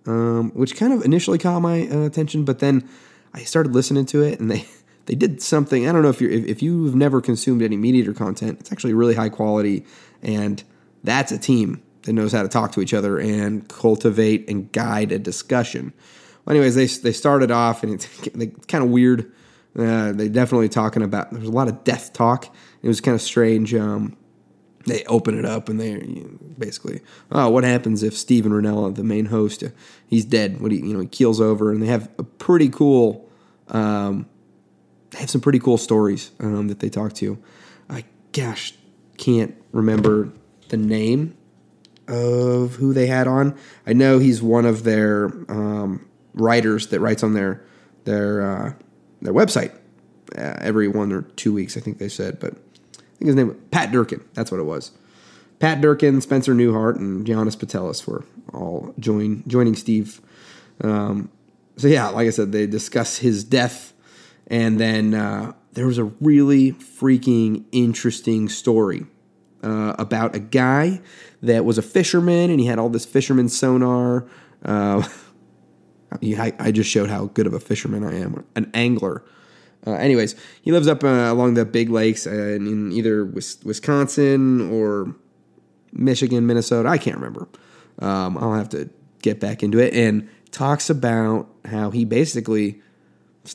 um, 0.08 0.52
which 0.52 0.76
kind 0.76 0.94
of 0.94 1.04
initially 1.04 1.38
caught 1.38 1.60
my 1.60 1.88
uh, 1.88 2.02
attention, 2.02 2.46
but 2.46 2.60
then 2.60 2.88
I 3.34 3.44
started 3.44 3.74
listening 3.74 4.06
to 4.08 4.24
it, 4.24 4.40
and 4.40 4.50
they 4.50 4.66
they 5.06 5.16
did 5.16 5.42
something. 5.42 5.88
I 5.88 5.92
don't 5.92 6.02
know 6.02 6.10
if 6.10 6.22
you 6.22 6.30
if, 6.30 6.46
if 6.46 6.64
you've 6.64 6.96
never 6.96 7.22
consumed 7.22 7.62
any 7.62 7.78
Meat 7.78 7.96
Eater 7.96 8.14
content, 8.14 8.60
it's 8.60 8.72
actually 8.72 8.94
really 8.94 9.16
high 9.16 9.30
quality, 9.30 9.86
and 10.24 10.64
that's 11.04 11.32
a 11.32 11.38
team 11.38 11.84
that 12.04 12.14
knows 12.14 12.32
how 12.32 12.42
to 12.42 12.50
talk 12.50 12.72
to 12.72 12.82
each 12.82 12.94
other 12.94 13.20
and 13.20 13.68
cultivate 13.68 14.50
and 14.50 14.72
guide 14.72 15.12
a 15.12 15.20
discussion. 15.20 15.94
Well, 16.46 16.56
anyways, 16.56 16.76
they 16.76 16.88
they 16.88 17.12
started 17.12 17.52
off, 17.52 17.84
and 17.84 17.94
it's 17.94 18.08
kind 18.68 18.84
of 18.84 18.90
weird. 18.90 19.32
Uh, 19.78 20.12
they 20.14 20.30
definitely 20.30 20.70
talking 20.70 21.04
about. 21.04 21.32
There's 21.32 21.48
a 21.48 21.52
lot 21.52 21.68
of 21.68 21.84
death 21.84 22.14
talk. 22.14 22.54
It 22.82 22.88
was 22.88 23.02
kind 23.02 23.14
of 23.14 23.22
strange. 23.22 23.76
Um, 23.76 24.16
they 24.88 25.04
open 25.06 25.38
it 25.38 25.46
up 25.46 25.70
and 25.70 25.80
they 25.80 25.92
you 25.92 26.24
know, 26.24 26.54
basically, 26.58 27.02
oh, 27.32 27.50
what 27.50 27.64
happens 27.64 28.04
if 28.04 28.18
Steven 28.18 28.52
Rinella, 28.52 28.96
the 28.96 29.04
main 29.04 29.26
host, 29.26 29.64
he's 30.08 30.26
dead? 30.26 30.60
What 30.60 30.72
he 30.72 30.80
you 30.80 30.94
know 30.94 31.02
he 31.02 31.08
keels 31.08 31.40
over, 31.40 31.72
and 31.72 31.82
they 31.82 31.88
have 31.88 32.10
a 32.18 32.24
pretty 32.24 32.70
cool. 32.70 33.30
Um, 33.70 34.28
they 35.12 35.20
have 35.20 35.30
some 35.30 35.42
pretty 35.42 35.60
cool 35.60 35.78
stories 35.78 36.32
um, 36.40 36.68
that 36.68 36.80
they 36.80 36.90
talk 36.90 37.14
to. 37.14 37.38
I 37.90 38.06
gosh 38.32 38.74
can't 39.18 39.56
remember 39.72 40.30
the 40.70 40.78
name 40.78 41.36
of 42.08 42.76
who 42.76 42.94
they 42.94 43.08
had 43.08 43.28
on. 43.28 43.58
I 43.86 43.94
know 43.94 44.20
he's 44.20 44.42
one 44.42 44.66
of 44.66 44.84
their 44.84 45.26
um, 45.50 46.08
writers 46.34 46.88
that 46.88 47.00
writes 47.00 47.24
on 47.24 47.34
their 47.34 47.64
their 48.06 48.42
uh, 48.42 48.74
their 49.22 49.34
website 49.34 49.74
uh, 50.38 50.58
every 50.62 50.88
one 50.88 51.12
or 51.12 51.24
two 51.24 51.54
weeks. 51.54 51.76
I 51.78 51.80
think 51.80 51.98
they 51.98 52.10
said, 52.10 52.40
but 52.40 52.54
think 53.18 53.28
his 53.28 53.36
name 53.36 53.48
was 53.48 53.58
Pat 53.72 53.92
Durkin. 53.92 54.24
That's 54.34 54.52
what 54.52 54.60
it 54.60 54.66
was. 54.66 54.92
Pat 55.60 55.82
Durkin, 55.82 56.22
Spencer 56.22 56.54
Neuharth, 56.54 56.98
and 56.98 57.26
Janis 57.26 57.56
Putelis 57.56 58.08
were 58.08 58.24
all 58.54 58.94
join 59.00 59.44
joining 59.48 59.76
Steve. 59.76 60.22
Um, 60.82 61.30
so 61.78 61.88
yeah, 61.88 62.08
like 62.10 62.28
I 62.28 62.32
said, 62.32 62.52
they 62.52 62.68
discuss 62.68 63.18
his 63.18 63.44
death, 63.44 63.94
and 64.48 64.80
then 64.80 65.14
uh, 65.14 65.54
there 65.74 65.88
was 65.88 65.98
a 65.98 66.06
really 66.06 66.74
freaking 66.74 67.66
interesting 67.72 68.50
story 68.50 69.06
uh, 69.64 69.96
about 69.98 70.36
a 70.36 70.40
guy 70.40 71.02
that 71.42 71.66
was 71.66 71.78
a 71.78 71.82
fisherman, 71.82 72.50
and 72.50 72.60
he 72.60 72.66
had 72.68 72.80
all 72.80 72.90
this 72.90 73.06
fisherman 73.06 73.50
sonar. 73.50 74.28
Uh, 74.64 75.08
I, 76.22 76.54
I 76.58 76.72
just 76.72 76.90
showed 76.90 77.10
how 77.10 77.26
good 77.26 77.48
of 77.48 77.54
a 77.54 77.60
fisherman 77.60 78.04
I 78.04 78.20
am, 78.20 78.46
an 78.56 78.72
angler. 78.74 79.24
Uh, 79.86 79.94
anyways, 79.94 80.36
he 80.62 80.72
lives 80.72 80.88
up 80.88 81.04
uh, 81.04 81.08
along 81.08 81.54
the 81.54 81.66
big 81.66 81.90
lakes 81.90 82.28
uh, 82.28 82.32
in 82.32 82.92
either 82.92 83.26
Wisconsin 83.26 84.70
or 84.72 85.16
Michigan, 85.94 86.46
Minnesota. 86.46 86.90
I 86.90 86.98
can't 86.98 87.18
remember. 87.18 87.48
Um, 88.00 88.38
I'll 88.38 88.54
have 88.54 88.70
to 88.70 88.90
get 89.22 89.40
back 89.40 89.64
into 89.64 89.80
it. 89.80 89.94
And 89.94 90.30
talks 90.52 90.90
about 90.90 91.48
how 91.66 91.92
he 91.92 92.06
basically 92.06 92.82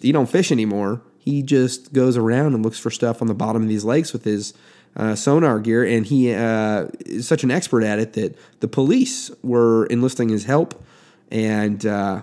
he 0.01 0.13
don't 0.13 0.29
fish 0.29 0.53
anymore. 0.53 1.03
He 1.19 1.43
just 1.43 1.93
goes 1.93 2.17
around 2.17 2.55
and 2.55 2.65
looks 2.65 2.79
for 2.79 2.91
stuff 2.91 3.21
on 3.21 3.29
the 3.29 3.35
bottom 3.35 3.63
of 3.63 3.69
these 3.69 3.85
lakes 3.85 4.13
with 4.13 4.25
his 4.25 4.55
uh, 4.97 5.15
sonar 5.15 5.61
gear, 5.61 5.85
and 5.85 6.07
he 6.07 6.33
uh, 6.33 6.89
is 7.01 7.27
such 7.27 7.45
an 7.45 7.51
expert 7.51 7.83
at 7.83 7.99
it 7.99 8.13
that 8.15 8.37
the 8.61 8.69
police 8.69 9.31
were 9.43 9.87
enlisting 9.87 10.29
his 10.29 10.45
help. 10.45 10.83
And 11.31 11.85
uh, 11.87 12.23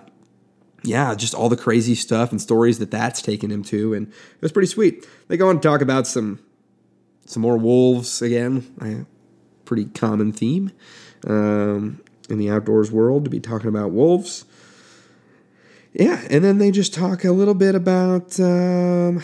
yeah, 0.84 1.16
just 1.16 1.34
all 1.34 1.50
the 1.50 1.58
crazy 1.58 1.96
stuff 1.96 2.32
and 2.32 2.42
stories 2.42 2.80
that 2.80 2.92
that's 2.92 3.22
taken 3.22 3.52
him 3.52 3.64
to, 3.64 3.94
and 3.94 4.08
it 4.08 4.42
was 4.42 4.52
pretty 4.52 4.68
sweet. 4.68 5.08
They 5.28 5.38
go 5.38 5.50
on 5.50 5.60
to 5.60 5.62
talk 5.62 5.82
about 5.82 6.08
some 6.08 6.40
some 7.26 7.42
more 7.42 7.58
wolves 7.58 8.22
again, 8.22 8.74
a 8.82 9.06
pretty 9.66 9.86
common 9.86 10.32
theme 10.32 10.72
um, 11.28 12.02
in 12.30 12.40
the 12.40 12.50
outdoors 12.50 12.92
world 12.92 13.24
to 13.26 13.30
be 13.30 13.40
talking 13.40 13.70
about 13.70 13.92
wolves. 13.92 14.46
Yeah, 15.94 16.22
and 16.30 16.44
then 16.44 16.60
they 16.60 16.72
just 16.72 16.94
talk 16.94 17.24
a 17.24 17.32
little 17.32 17.54
bit 17.56 17.76
about 17.76 18.40
um, 18.40 19.24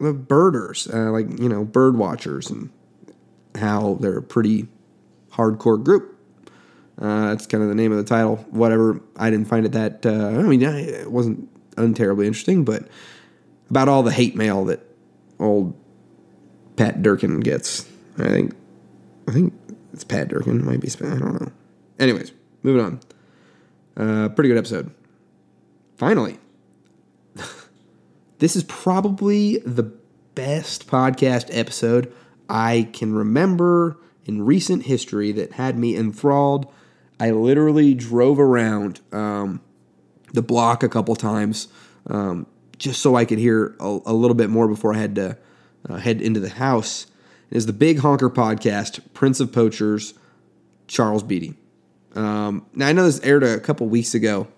the 0.00 0.12
birders, 0.12 0.88
uh, 0.92 1.10
like 1.10 1.38
you 1.38 1.48
know, 1.48 1.64
bird 1.64 1.96
watchers, 1.96 2.50
and 2.50 2.70
how 3.54 3.98
they're 4.00 4.18
a 4.18 4.22
pretty 4.22 4.68
hardcore 5.32 5.82
group. 5.82 6.11
Uh, 6.98 7.30
that's 7.30 7.46
kind 7.46 7.62
of 7.62 7.68
the 7.68 7.74
name 7.74 7.90
of 7.92 7.98
the 7.98 8.04
title. 8.04 8.36
Whatever. 8.50 9.00
I 9.16 9.30
didn't 9.30 9.48
find 9.48 9.66
it 9.66 9.72
that. 9.72 10.04
Uh, 10.04 10.28
I 10.28 10.42
mean, 10.42 10.62
it 10.62 11.10
wasn't 11.10 11.48
unterribly 11.76 12.26
interesting, 12.26 12.64
but 12.64 12.86
about 13.70 13.88
all 13.88 14.02
the 14.02 14.12
hate 14.12 14.36
mail 14.36 14.64
that 14.66 14.80
old 15.38 15.74
Pat 16.76 17.02
Durkin 17.02 17.40
gets. 17.40 17.88
I 18.18 18.28
think. 18.28 18.54
I 19.28 19.32
think 19.32 19.54
it's 19.92 20.04
Pat 20.04 20.28
Durkin. 20.28 20.60
It 20.60 20.64
might 20.64 20.80
be. 20.80 20.88
I 20.88 21.18
don't 21.18 21.40
know. 21.40 21.52
Anyways, 21.98 22.32
moving 22.62 22.84
on. 22.84 23.00
Uh, 23.96 24.28
pretty 24.30 24.48
good 24.48 24.58
episode. 24.58 24.90
Finally, 25.96 26.38
this 28.38 28.56
is 28.56 28.64
probably 28.64 29.58
the 29.58 29.84
best 30.34 30.86
podcast 30.88 31.48
episode 31.50 32.12
I 32.48 32.88
can 32.92 33.14
remember 33.14 33.98
in 34.24 34.42
recent 34.42 34.84
history 34.84 35.32
that 35.32 35.52
had 35.52 35.78
me 35.78 35.96
enthralled 35.96 36.70
I 37.22 37.30
literally 37.30 37.94
drove 37.94 38.40
around 38.40 38.98
um, 39.12 39.60
the 40.32 40.42
block 40.42 40.82
a 40.82 40.88
couple 40.88 41.14
times 41.14 41.68
um, 42.08 42.48
just 42.78 43.00
so 43.00 43.14
I 43.14 43.24
could 43.24 43.38
hear 43.38 43.76
a, 43.78 44.00
a, 44.06 44.12
little 44.12 44.34
bit 44.34 44.50
more 44.50 44.66
before 44.66 44.92
I 44.92 44.98
had 44.98 45.14
to 45.14 45.38
uh, 45.88 45.98
head 45.98 46.20
into 46.20 46.40
the 46.40 46.48
house. 46.48 47.06
It 47.48 47.56
is 47.56 47.66
the 47.66 47.72
Big 47.72 48.00
Honker 48.00 48.28
Podcast, 48.28 49.02
Prince 49.14 49.38
of 49.38 49.52
Poachers, 49.52 50.14
Charles 50.88 51.22
Beatty. 51.22 51.54
Um, 52.16 52.66
now, 52.74 52.88
I 52.88 52.92
know 52.92 53.04
this 53.04 53.20
aired 53.20 53.44
a 53.44 53.60
couple 53.60 53.86
weeks 53.88 54.14
ago, 54.16 54.48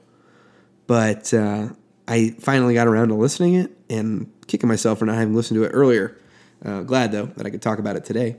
but 0.87 1.35
uh, 1.35 1.69
I 2.09 2.31
finally 2.41 2.73
got 2.73 2.87
around 2.87 3.09
to 3.09 3.15
listening 3.15 3.57
it 3.57 3.73
and 3.91 4.33
kicking 4.47 4.71
myself 4.71 5.01
for 5.01 5.05
not 5.05 5.17
having 5.17 5.35
listened 5.35 5.61
to 5.61 5.65
it 5.65 5.73
earlier. 5.75 6.19
Uh, 6.65 6.81
glad, 6.81 7.13
though, 7.13 7.27
that 7.27 7.45
I 7.45 7.51
could 7.51 7.61
talk 7.61 7.79
about 7.79 7.97
it 7.97 8.07
today. 8.07 8.37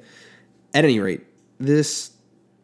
At 0.73 0.83
any 0.83 0.99
rate, 0.99 1.21
this 1.59 2.14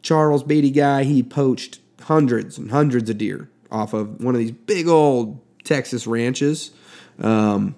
Charles 0.02 0.42
Beatty 0.42 0.70
guy, 0.70 1.04
he 1.04 1.22
poached 1.22 1.80
hundreds 2.02 2.58
and 2.58 2.70
hundreds 2.70 3.08
of 3.08 3.18
deer 3.18 3.48
off 3.70 3.94
of 3.94 4.22
one 4.22 4.34
of 4.34 4.38
these 4.40 4.50
big 4.50 4.88
old 4.88 5.40
Texas 5.64 6.06
ranches, 6.06 6.72
um, 7.20 7.74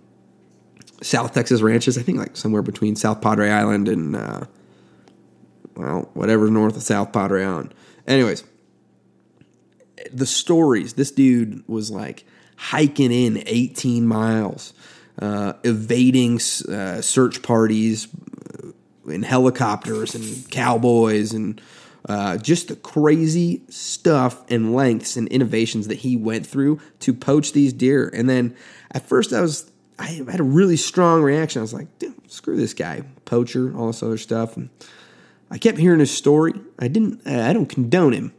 South 1.02 1.34
Texas 1.34 1.60
ranches. 1.60 1.98
I 1.98 2.02
think 2.02 2.18
like 2.18 2.36
somewhere 2.36 2.62
between 2.62 2.96
South 2.96 3.20
Padre 3.20 3.50
Island 3.50 3.88
and 3.88 4.16
uh, 4.16 4.44
well, 5.76 6.10
whatever's 6.14 6.50
north 6.50 6.76
of 6.76 6.82
South 6.82 7.12
Padre 7.12 7.44
Island. 7.44 7.74
Anyways, 8.06 8.44
the 10.12 10.26
stories. 10.26 10.94
This 10.94 11.10
dude 11.10 11.62
was 11.68 11.90
like 11.90 12.24
hiking 12.56 13.12
in 13.12 13.42
18 13.46 14.06
miles, 14.06 14.72
uh, 15.20 15.54
evading 15.62 16.36
uh, 16.68 17.00
search 17.00 17.42
parties 17.42 18.08
in 19.06 19.22
helicopters 19.22 20.14
and 20.14 20.50
cowboys 20.50 21.32
and 21.32 21.60
uh, 22.08 22.36
just 22.36 22.68
the 22.68 22.76
crazy 22.76 23.62
stuff 23.68 24.44
and 24.50 24.74
lengths 24.74 25.16
and 25.16 25.26
innovations 25.28 25.88
that 25.88 25.98
he 25.98 26.16
went 26.16 26.46
through 26.46 26.80
to 27.00 27.14
poach 27.14 27.52
these 27.52 27.72
deer. 27.72 28.10
And 28.12 28.28
then 28.28 28.54
at 28.90 29.06
first, 29.08 29.32
I 29.32 29.40
was 29.40 29.70
I 29.98 30.06
had 30.28 30.40
a 30.40 30.44
really 30.44 30.76
strong 30.76 31.22
reaction. 31.22 31.60
I 31.60 31.62
was 31.62 31.72
like, 31.72 31.98
dude, 31.98 32.30
screw 32.30 32.56
this 32.56 32.74
guy, 32.74 33.02
poacher, 33.24 33.76
all 33.76 33.86
this 33.86 34.02
other 34.02 34.18
stuff. 34.18 34.56
And 34.56 34.70
I 35.50 35.58
kept 35.58 35.78
hearing 35.78 36.00
his 36.00 36.10
story. 36.10 36.52
I 36.78 36.88
didn't. 36.88 37.26
I 37.26 37.52
don't 37.52 37.68
condone 37.68 38.12
him, 38.12 38.32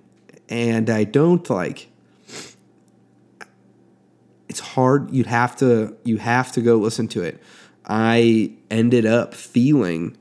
and 0.50 0.90
I 0.90 1.04
don't 1.04 1.50
like. 1.50 1.90
It's 4.50 4.60
hard. 4.60 5.12
You'd 5.12 5.28
have 5.28 5.56
to. 5.58 5.96
You 6.04 6.18
have 6.18 6.52
to 6.54 6.62
go 6.62 6.76
listen 6.76 7.08
to 7.10 7.24
it. 7.24 7.42
I 7.88 8.54
ended 8.72 9.06
up 9.06 9.34
feeling, 9.34 10.18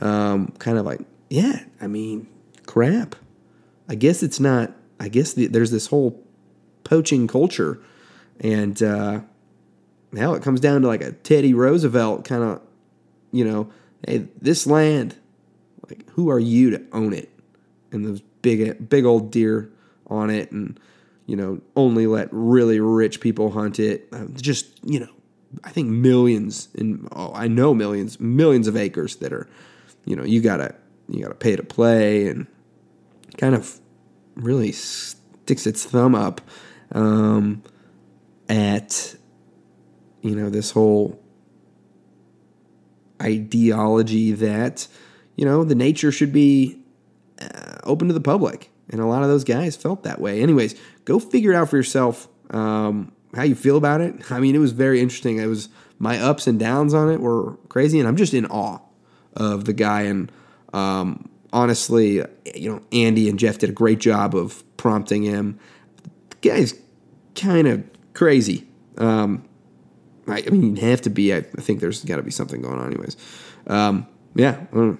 um, 0.00 0.48
kind 0.58 0.76
of 0.76 0.84
like, 0.84 1.00
yeah. 1.30 1.60
I 1.80 1.86
mean, 1.86 2.26
crap. 2.76 3.16
I 3.88 3.94
guess 3.94 4.22
it's 4.22 4.38
not. 4.38 4.74
I 5.00 5.08
guess 5.08 5.32
the, 5.32 5.46
there's 5.46 5.70
this 5.70 5.86
whole 5.86 6.22
poaching 6.84 7.26
culture, 7.26 7.80
and 8.38 8.82
uh, 8.82 9.20
now 10.12 10.34
it 10.34 10.42
comes 10.42 10.60
down 10.60 10.82
to 10.82 10.86
like 10.86 11.00
a 11.00 11.12
Teddy 11.12 11.54
Roosevelt 11.54 12.26
kind 12.26 12.42
of, 12.42 12.60
you 13.32 13.46
know, 13.46 13.70
hey, 14.06 14.28
this 14.42 14.66
land, 14.66 15.16
like 15.88 16.06
who 16.10 16.28
are 16.28 16.38
you 16.38 16.68
to 16.70 16.82
own 16.92 17.14
it? 17.14 17.30
And 17.92 18.04
those 18.04 18.20
big, 18.42 18.90
big 18.90 19.06
old 19.06 19.30
deer 19.30 19.72
on 20.08 20.28
it, 20.28 20.52
and 20.52 20.78
you 21.24 21.34
know, 21.34 21.62
only 21.76 22.06
let 22.06 22.28
really 22.30 22.78
rich 22.78 23.20
people 23.20 23.52
hunt 23.52 23.80
it. 23.80 24.06
Uh, 24.12 24.26
just 24.34 24.66
you 24.84 25.00
know, 25.00 25.12
I 25.64 25.70
think 25.70 25.88
millions 25.88 26.68
and 26.76 27.08
oh, 27.12 27.32
I 27.34 27.48
know 27.48 27.72
millions, 27.72 28.20
millions 28.20 28.68
of 28.68 28.76
acres 28.76 29.16
that 29.16 29.32
are, 29.32 29.48
you 30.04 30.14
know, 30.14 30.24
you 30.24 30.42
gotta 30.42 30.74
you 31.08 31.22
gotta 31.22 31.34
pay 31.34 31.56
to 31.56 31.62
play 31.62 32.28
and 32.28 32.46
kind 33.36 33.54
of 33.54 33.80
really 34.34 34.72
sticks 34.72 35.66
its 35.66 35.84
thumb 35.84 36.14
up 36.14 36.40
um, 36.92 37.62
at 38.48 39.16
you 40.26 40.34
know, 40.34 40.50
this 40.50 40.72
whole 40.72 41.22
ideology 43.22 44.32
that, 44.32 44.88
you 45.36 45.44
know, 45.44 45.64
the 45.64 45.74
nature 45.74 46.10
should 46.10 46.32
be 46.32 46.80
uh, 47.40 47.78
open 47.84 48.08
to 48.08 48.14
the 48.14 48.20
public. 48.20 48.70
And 48.90 49.00
a 49.00 49.06
lot 49.06 49.22
of 49.22 49.28
those 49.28 49.44
guys 49.44 49.76
felt 49.76 50.02
that 50.02 50.20
way. 50.20 50.42
Anyways, 50.42 50.74
go 51.04 51.18
figure 51.18 51.52
it 51.52 51.56
out 51.56 51.70
for 51.70 51.76
yourself 51.76 52.28
um, 52.50 53.12
how 53.34 53.42
you 53.42 53.54
feel 53.54 53.76
about 53.76 54.00
it. 54.00 54.14
I 54.30 54.40
mean, 54.40 54.54
it 54.54 54.58
was 54.58 54.72
very 54.72 55.00
interesting. 55.00 55.38
It 55.38 55.46
was 55.46 55.68
my 55.98 56.18
ups 56.18 56.46
and 56.46 56.58
downs 56.58 56.92
on 56.92 57.10
it 57.10 57.20
were 57.20 57.56
crazy, 57.68 57.98
and 57.98 58.08
I'm 58.08 58.16
just 58.16 58.34
in 58.34 58.46
awe 58.46 58.80
of 59.34 59.64
the 59.64 59.72
guy. 59.72 60.02
And 60.02 60.30
um, 60.72 61.28
honestly, 61.56 62.22
you 62.54 62.70
know, 62.70 62.82
Andy 62.92 63.30
and 63.30 63.38
Jeff 63.38 63.56
did 63.56 63.70
a 63.70 63.72
great 63.72 63.98
job 63.98 64.36
of 64.36 64.62
prompting 64.76 65.22
him. 65.22 65.58
The 66.28 66.36
guy's 66.42 66.78
kind 67.34 67.66
of 67.66 67.82
crazy. 68.12 68.68
Um, 68.98 69.48
I, 70.28 70.44
I, 70.46 70.50
mean, 70.50 70.76
have 70.76 71.00
to 71.02 71.10
be. 71.10 71.32
I, 71.32 71.38
I 71.38 71.60
think 71.62 71.80
there's 71.80 72.04
got 72.04 72.16
to 72.16 72.22
be 72.22 72.30
something 72.30 72.60
going 72.60 72.78
on, 72.78 72.86
anyways. 72.88 73.16
Um, 73.66 74.06
yeah, 74.34 74.64
it 74.70 74.98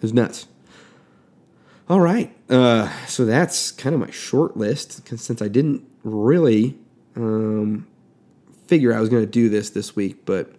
was 0.00 0.14
nuts. 0.14 0.46
All 1.86 2.00
right, 2.00 2.34
uh, 2.48 2.88
so 3.06 3.26
that's 3.26 3.70
kind 3.70 3.94
of 3.94 4.00
my 4.00 4.10
short 4.10 4.56
list. 4.56 5.06
Since 5.06 5.42
I 5.42 5.48
didn't 5.48 5.86
really 6.02 6.78
um, 7.14 7.86
figure 8.68 8.94
I 8.94 9.00
was 9.00 9.10
going 9.10 9.22
to 9.22 9.30
do 9.30 9.50
this 9.50 9.68
this 9.68 9.94
week, 9.94 10.24
but 10.24 10.50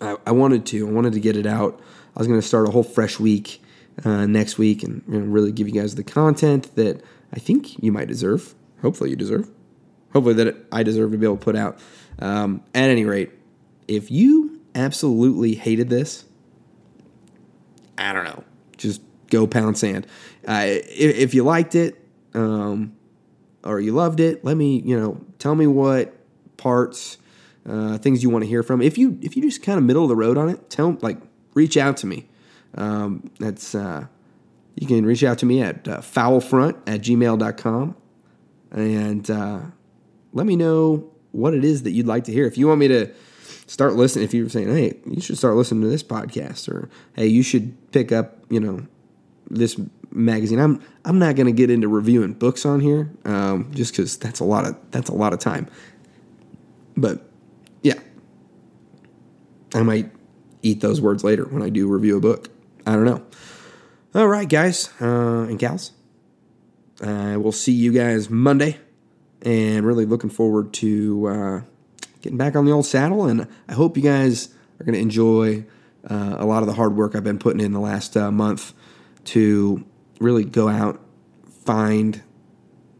I, 0.00 0.16
I, 0.24 0.30
wanted 0.30 0.66
to. 0.66 0.86
I 0.86 0.90
wanted 0.92 1.14
to 1.14 1.20
get 1.20 1.36
it 1.36 1.46
out. 1.46 1.80
I 2.14 2.20
was 2.20 2.28
going 2.28 2.40
to 2.40 2.46
start 2.46 2.68
a 2.68 2.70
whole 2.70 2.84
fresh 2.84 3.18
week 3.18 3.60
uh, 4.04 4.26
next 4.26 4.58
week 4.58 4.82
and 4.82 5.02
you 5.08 5.20
know, 5.20 5.26
really 5.26 5.52
give 5.52 5.68
you 5.68 5.74
guys 5.74 5.94
the 5.94 6.04
content 6.04 6.74
that 6.76 7.02
I 7.32 7.38
think 7.38 7.82
you 7.82 7.92
might 7.92 8.08
deserve. 8.08 8.54
Hopefully, 8.82 9.10
you 9.10 9.16
deserve. 9.16 9.50
Hopefully, 10.12 10.34
that 10.34 10.56
I 10.72 10.82
deserve 10.82 11.12
to 11.12 11.18
be 11.18 11.26
able 11.26 11.36
to 11.36 11.44
put 11.44 11.56
out. 11.56 11.78
Um, 12.18 12.62
at 12.74 12.90
any 12.90 13.04
rate, 13.04 13.30
if 13.88 14.10
you 14.10 14.60
absolutely 14.74 15.54
hated 15.54 15.88
this, 15.88 16.24
I 17.98 18.12
don't 18.12 18.24
know. 18.24 18.44
Just 18.76 19.02
go 19.28 19.46
pound 19.46 19.78
sand. 19.78 20.06
Uh, 20.46 20.64
if, 20.66 21.16
if, 21.16 21.34
you 21.34 21.44
liked 21.44 21.74
it 21.74 22.02
um, 22.34 22.96
or 23.62 23.80
you 23.80 23.92
loved 23.92 24.20
it, 24.20 24.44
let 24.44 24.56
me 24.56 24.80
you 24.80 24.98
know 24.98 25.20
tell 25.38 25.54
me 25.54 25.66
what 25.66 26.14
parts, 26.56 27.18
uh, 27.68 27.98
things 27.98 28.22
you 28.22 28.30
want 28.30 28.44
to 28.44 28.48
hear 28.48 28.62
from. 28.62 28.80
If 28.80 28.98
you 28.98 29.18
if 29.22 29.36
you 29.36 29.42
just 29.42 29.62
kind 29.62 29.78
of 29.78 29.84
middle 29.84 30.02
of 30.02 30.08
the 30.08 30.16
road 30.16 30.38
on 30.38 30.48
it, 30.48 30.70
tell 30.70 30.96
like 31.02 31.18
reach 31.54 31.76
out 31.76 31.96
to 31.98 32.06
me. 32.06 32.26
Um, 32.74 33.30
that's 33.38 33.74
uh, 33.74 34.06
you 34.76 34.86
can 34.86 35.04
reach 35.04 35.24
out 35.24 35.38
to 35.38 35.46
me 35.46 35.62
at 35.62 35.86
uh, 35.88 35.98
foulfront 35.98 36.76
at 36.86 37.00
gmail.com 37.00 37.96
and 38.72 39.30
uh, 39.30 39.60
let 40.32 40.46
me 40.46 40.56
know 40.56 41.10
what 41.32 41.54
it 41.54 41.64
is 41.64 41.82
that 41.82 41.92
you'd 41.92 42.06
like 42.06 42.24
to 42.24 42.32
hear. 42.32 42.46
If 42.46 42.56
you 42.58 42.68
want 42.68 42.80
me 42.80 42.88
to 42.88 43.12
start 43.66 43.94
listening, 43.94 44.24
if 44.24 44.34
you're 44.34 44.48
saying, 44.48 44.68
hey, 44.68 44.98
you 45.06 45.20
should 45.20 45.38
start 45.38 45.56
listening 45.56 45.82
to 45.82 45.88
this 45.88 46.02
podcast, 46.02 46.68
or 46.68 46.88
hey, 47.14 47.26
you 47.26 47.42
should 47.42 47.92
pick 47.92 48.12
up, 48.12 48.38
you 48.48 48.60
know, 48.60 48.86
this 49.48 49.80
magazine. 50.10 50.58
I'm 50.58 50.82
I'm 51.04 51.18
not 51.18 51.36
going 51.36 51.46
to 51.46 51.52
get 51.52 51.70
into 51.70 51.88
reviewing 51.88 52.34
books 52.34 52.64
on 52.64 52.80
here, 52.80 53.10
um, 53.24 53.70
just 53.74 53.92
because 53.92 54.16
that's 54.16 54.40
a 54.40 54.44
lot 54.44 54.66
of 54.66 54.76
that's 54.90 55.08
a 55.08 55.14
lot 55.14 55.32
of 55.32 55.38
time. 55.38 55.68
But 56.96 57.28
yeah, 57.82 57.98
I 59.74 59.82
might 59.82 60.10
eat 60.62 60.80
those 60.80 61.00
words 61.00 61.24
later 61.24 61.44
when 61.44 61.62
I 61.62 61.70
do 61.70 61.88
review 61.88 62.16
a 62.16 62.20
book. 62.20 62.50
I 62.86 62.92
don't 62.92 63.04
know. 63.04 63.22
All 64.14 64.26
right, 64.26 64.48
guys 64.48 64.90
uh, 65.00 65.46
and 65.48 65.58
gals. 65.58 65.92
Uh, 67.00 67.36
we'll 67.38 67.52
see 67.52 67.72
you 67.72 67.92
guys 67.92 68.28
Monday, 68.28 68.78
and 69.42 69.86
really 69.86 70.04
looking 70.04 70.30
forward 70.30 70.72
to 70.74 71.26
uh, 71.26 71.60
getting 72.20 72.36
back 72.36 72.56
on 72.56 72.64
the 72.64 72.72
old 72.72 72.86
saddle. 72.86 73.26
And 73.26 73.46
I 73.68 73.72
hope 73.72 73.96
you 73.96 74.02
guys 74.02 74.48
are 74.78 74.84
going 74.84 74.94
to 74.94 75.00
enjoy 75.00 75.64
uh, 76.08 76.36
a 76.38 76.44
lot 76.44 76.62
of 76.62 76.66
the 76.66 76.74
hard 76.74 76.96
work 76.96 77.14
I've 77.14 77.24
been 77.24 77.38
putting 77.38 77.60
in 77.60 77.72
the 77.72 77.80
last 77.80 78.16
uh, 78.16 78.30
month 78.30 78.72
to 79.26 79.84
really 80.20 80.44
go 80.44 80.68
out, 80.68 81.00
find 81.64 82.22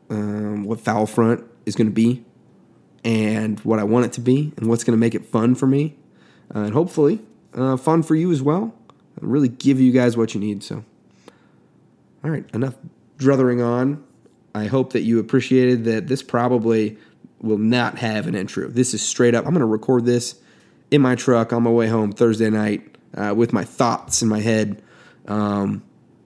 um, 0.08 0.64
what 0.64 0.80
Foul 0.80 1.06
Front 1.06 1.44
is 1.66 1.74
going 1.76 1.88
to 1.88 1.94
be, 1.94 2.24
and 3.04 3.60
what 3.60 3.78
I 3.78 3.84
want 3.84 4.06
it 4.06 4.12
to 4.14 4.20
be, 4.20 4.52
and 4.56 4.68
what's 4.68 4.84
going 4.84 4.96
to 4.96 5.00
make 5.00 5.14
it 5.14 5.26
fun 5.26 5.54
for 5.54 5.66
me, 5.66 5.96
uh, 6.54 6.60
and 6.60 6.72
hopefully 6.72 7.20
uh, 7.54 7.76
fun 7.76 8.02
for 8.02 8.14
you 8.14 8.32
as 8.32 8.42
well. 8.42 8.74
Really 9.20 9.48
give 9.48 9.80
you 9.80 9.92
guys 9.92 10.16
what 10.16 10.34
you 10.34 10.40
need. 10.40 10.62
So, 10.62 10.84
all 12.24 12.30
right, 12.30 12.44
enough 12.54 12.74
druthering 13.18 13.64
on. 13.64 14.04
I 14.54 14.66
hope 14.66 14.92
that 14.94 15.02
you 15.02 15.18
appreciated 15.18 15.84
that 15.84 16.08
this 16.08 16.22
probably 16.22 16.96
will 17.40 17.58
not 17.58 17.98
have 17.98 18.26
an 18.26 18.34
intro. 18.34 18.68
This 18.68 18.94
is 18.94 19.02
straight 19.02 19.34
up. 19.34 19.44
I'm 19.44 19.52
going 19.52 19.60
to 19.60 19.66
record 19.66 20.04
this 20.04 20.40
in 20.90 21.00
my 21.00 21.14
truck 21.14 21.52
on 21.52 21.62
my 21.62 21.70
way 21.70 21.86
home 21.86 22.12
Thursday 22.12 22.50
night 22.50 22.96
uh, 23.14 23.34
with 23.36 23.52
my 23.52 23.64
thoughts 23.64 24.22
in 24.22 24.28
my 24.28 24.40
head. 24.40 24.82
Um, 25.26 25.82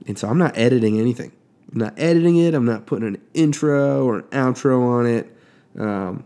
and 0.07 0.19
so 0.19 0.29
I'm 0.29 0.39
not 0.39 0.57
editing 0.57 0.99
anything. 0.99 1.33
I'm 1.73 1.79
not 1.79 1.95
editing 1.99 2.37
it. 2.37 2.55
I'm 2.55 2.65
not 2.65 2.87
putting 2.87 3.09
an 3.09 3.21
intro 3.35 4.05
or 4.05 4.19
an 4.19 4.23
outro 4.25 4.81
on 4.87 5.07
it. 5.07 5.37
Um, 5.79 6.25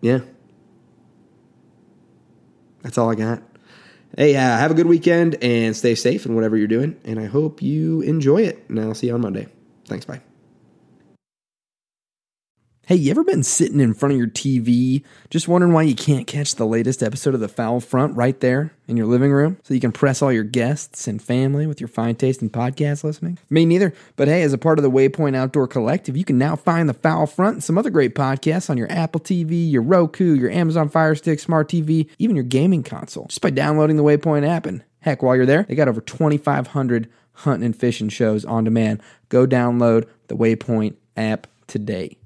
yeah. 0.00 0.20
That's 2.82 2.98
all 2.98 3.10
I 3.10 3.14
got. 3.14 3.42
Hey, 4.16 4.36
uh, 4.36 4.40
have 4.40 4.70
a 4.70 4.74
good 4.74 4.86
weekend 4.86 5.42
and 5.42 5.74
stay 5.74 5.94
safe 5.94 6.26
in 6.26 6.34
whatever 6.34 6.56
you're 6.56 6.68
doing. 6.68 7.00
And 7.04 7.18
I 7.18 7.26
hope 7.26 7.62
you 7.62 8.02
enjoy 8.02 8.42
it. 8.42 8.64
And 8.68 8.78
I'll 8.78 8.94
see 8.94 9.06
you 9.06 9.14
on 9.14 9.22
Monday. 9.22 9.48
Thanks. 9.86 10.04
Bye. 10.04 10.20
Hey, 12.84 12.96
you 12.96 13.12
ever 13.12 13.22
been 13.22 13.44
sitting 13.44 13.78
in 13.78 13.94
front 13.94 14.12
of 14.12 14.18
your 14.18 14.26
TV 14.26 15.04
just 15.30 15.46
wondering 15.46 15.72
why 15.72 15.82
you 15.82 15.94
can't 15.94 16.26
catch 16.26 16.56
the 16.56 16.66
latest 16.66 17.00
episode 17.00 17.32
of 17.32 17.38
The 17.38 17.46
Foul 17.46 17.78
Front 17.78 18.16
right 18.16 18.38
there 18.40 18.72
in 18.88 18.96
your 18.96 19.06
living 19.06 19.30
room 19.30 19.56
so 19.62 19.72
you 19.72 19.78
can 19.78 19.92
press 19.92 20.20
all 20.20 20.32
your 20.32 20.42
guests 20.42 21.06
and 21.06 21.22
family 21.22 21.64
with 21.64 21.80
your 21.80 21.86
fine 21.86 22.16
taste 22.16 22.42
in 22.42 22.50
podcast 22.50 23.04
listening? 23.04 23.38
Me 23.48 23.64
neither. 23.64 23.94
But 24.16 24.26
hey, 24.26 24.42
as 24.42 24.52
a 24.52 24.58
part 24.58 24.80
of 24.80 24.82
the 24.82 24.90
Waypoint 24.90 25.36
Outdoor 25.36 25.68
Collective, 25.68 26.16
you 26.16 26.24
can 26.24 26.38
now 26.38 26.56
find 26.56 26.88
The 26.88 26.94
Foul 26.94 27.26
Front 27.26 27.54
and 27.54 27.64
some 27.64 27.78
other 27.78 27.88
great 27.88 28.16
podcasts 28.16 28.68
on 28.68 28.76
your 28.76 28.90
Apple 28.90 29.20
TV, 29.20 29.70
your 29.70 29.82
Roku, 29.82 30.34
your 30.34 30.50
Amazon 30.50 30.88
Fire 30.88 31.14
Stick, 31.14 31.38
Smart 31.38 31.68
TV, 31.68 32.10
even 32.18 32.34
your 32.34 32.44
gaming 32.44 32.82
console 32.82 33.26
just 33.26 33.42
by 33.42 33.50
downloading 33.50 33.96
the 33.96 34.02
Waypoint 34.02 34.44
app. 34.44 34.66
And 34.66 34.82
heck, 35.02 35.22
while 35.22 35.36
you're 35.36 35.46
there, 35.46 35.62
they 35.68 35.76
got 35.76 35.86
over 35.86 36.00
2,500 36.00 37.08
hunting 37.34 37.64
and 37.64 37.76
fishing 37.76 38.08
shows 38.08 38.44
on 38.44 38.64
demand. 38.64 39.00
Go 39.28 39.46
download 39.46 40.08
the 40.26 40.36
Waypoint 40.36 40.96
app 41.16 41.46
today. 41.68 42.18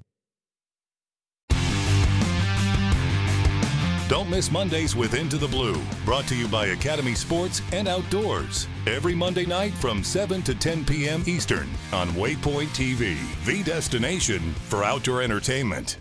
Don't 4.07 4.29
miss 4.29 4.49
Mondays 4.49 4.95
with 4.95 5.15
Into 5.15 5.35
the 5.35 5.49
Blue, 5.49 5.75
brought 6.05 6.25
to 6.27 6.35
you 6.35 6.47
by 6.47 6.67
Academy 6.67 7.13
Sports 7.13 7.61
and 7.73 7.89
Outdoors. 7.89 8.65
Every 8.85 9.13
Monday 9.13 9.45
night 9.45 9.73
from 9.73 10.01
7 10.01 10.41
to 10.43 10.55
10 10.55 10.85
p.m. 10.85 11.23
Eastern 11.27 11.67
on 11.91 12.07
Waypoint 12.11 12.67
TV, 12.67 13.17
the 13.43 13.61
destination 13.63 14.53
for 14.53 14.85
outdoor 14.85 15.21
entertainment. 15.23 15.97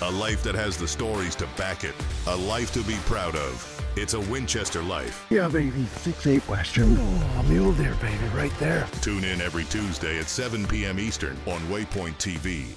A 0.00 0.10
life 0.10 0.42
that 0.44 0.54
has 0.54 0.78
the 0.78 0.88
stories 0.88 1.34
to 1.36 1.46
back 1.58 1.84
it, 1.84 1.94
a 2.26 2.36
life 2.36 2.72
to 2.72 2.82
be 2.84 2.96
proud 3.04 3.36
of. 3.36 3.84
It's 3.96 4.14
a 4.14 4.20
Winchester 4.20 4.82
life. 4.82 5.26
Yeah, 5.28 5.48
baby. 5.48 5.82
6-8 5.82 6.48
Western. 6.48 6.96
Oh, 6.98 7.44
mule 7.46 7.74
deer, 7.74 7.94
baby, 8.00 8.24
right 8.34 8.56
there. 8.58 8.88
Tune 9.02 9.24
in 9.24 9.42
every 9.42 9.64
Tuesday 9.64 10.18
at 10.18 10.30
7 10.30 10.66
p.m. 10.66 10.98
Eastern 10.98 11.36
on 11.46 11.60
Waypoint 11.68 12.14
TV. 12.16 12.74